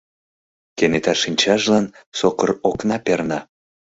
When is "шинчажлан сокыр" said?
1.21-2.49